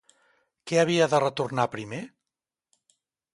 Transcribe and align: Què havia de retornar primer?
Què 0.71 0.79
havia 0.83 1.07
de 1.11 1.19
retornar 1.23 1.67
primer? 1.75 2.01